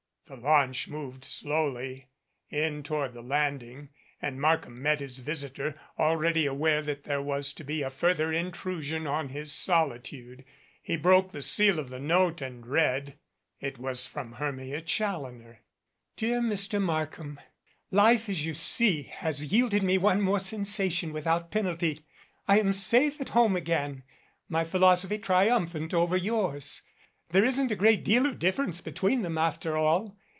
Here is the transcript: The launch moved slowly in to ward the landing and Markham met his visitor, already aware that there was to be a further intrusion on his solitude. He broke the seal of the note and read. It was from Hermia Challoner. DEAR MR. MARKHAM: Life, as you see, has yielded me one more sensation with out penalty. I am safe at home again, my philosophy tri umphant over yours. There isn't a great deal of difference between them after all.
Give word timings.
The 0.27 0.37
launch 0.37 0.87
moved 0.87 1.25
slowly 1.25 2.07
in 2.49 2.83
to 2.83 2.93
ward 2.93 3.13
the 3.13 3.21
landing 3.21 3.89
and 4.21 4.39
Markham 4.39 4.81
met 4.81 5.01
his 5.01 5.19
visitor, 5.19 5.77
already 5.99 6.45
aware 6.45 6.81
that 6.83 7.03
there 7.03 7.21
was 7.21 7.51
to 7.51 7.65
be 7.65 7.81
a 7.81 7.89
further 7.89 8.31
intrusion 8.31 9.05
on 9.05 9.27
his 9.27 9.51
solitude. 9.51 10.45
He 10.81 10.95
broke 10.95 11.33
the 11.33 11.41
seal 11.41 11.79
of 11.79 11.89
the 11.89 11.99
note 11.99 12.41
and 12.41 12.65
read. 12.65 13.17
It 13.59 13.77
was 13.77 14.07
from 14.07 14.31
Hermia 14.31 14.79
Challoner. 14.79 15.59
DEAR 16.15 16.39
MR. 16.41 16.81
MARKHAM: 16.81 17.37
Life, 17.91 18.29
as 18.29 18.45
you 18.45 18.53
see, 18.53 19.01
has 19.01 19.51
yielded 19.51 19.83
me 19.83 19.97
one 19.97 20.21
more 20.21 20.39
sensation 20.39 21.11
with 21.11 21.27
out 21.27 21.51
penalty. 21.51 22.05
I 22.47 22.57
am 22.57 22.71
safe 22.71 23.19
at 23.19 23.29
home 23.35 23.57
again, 23.57 24.03
my 24.47 24.63
philosophy 24.63 25.17
tri 25.17 25.49
umphant 25.49 25.93
over 25.93 26.15
yours. 26.15 26.83
There 27.31 27.43
isn't 27.45 27.71
a 27.71 27.75
great 27.77 28.03
deal 28.05 28.25
of 28.25 28.39
difference 28.39 28.79
between 28.81 29.23
them 29.23 29.37
after 29.37 29.75
all. 29.77 30.17